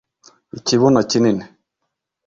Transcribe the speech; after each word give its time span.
Ikibuno 0.57 0.99
kinini 1.09 1.43